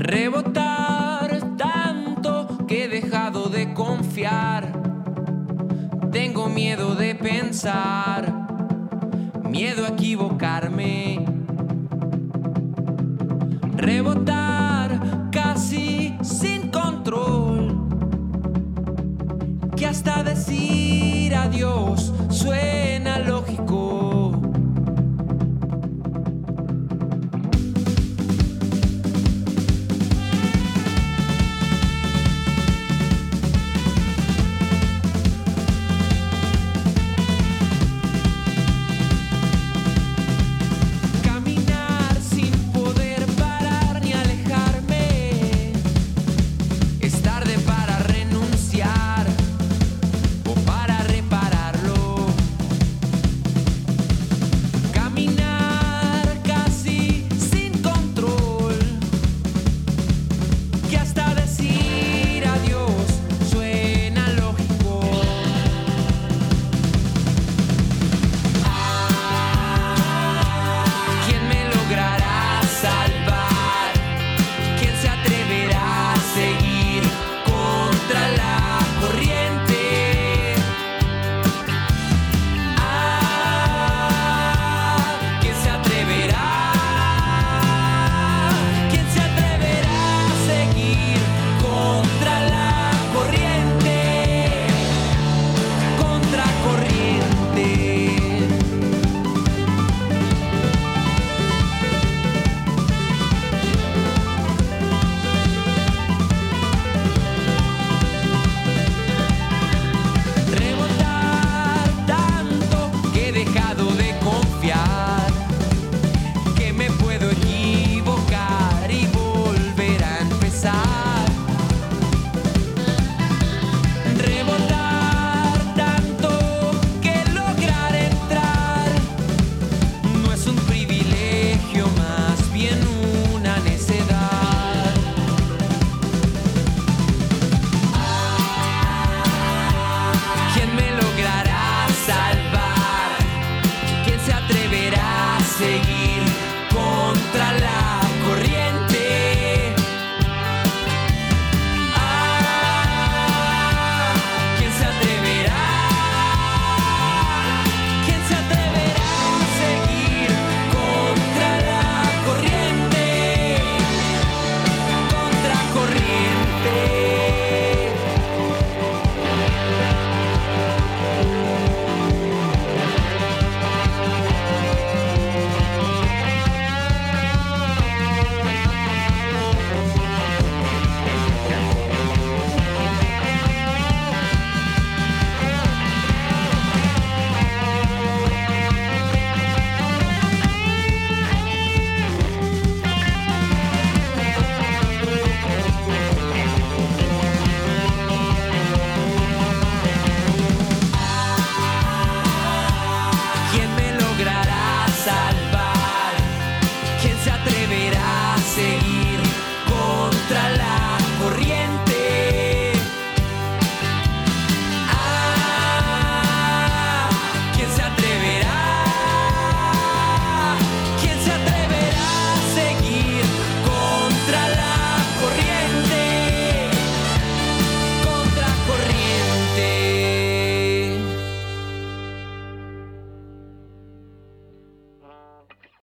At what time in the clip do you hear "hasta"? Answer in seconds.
19.84-20.22